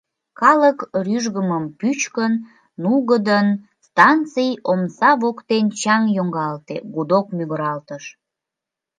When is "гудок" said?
6.93-7.25